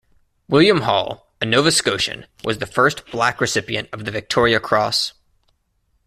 [0.49, 5.13] William Hall, a Nova Scotian, was the first black recipient of the Victoria Cross.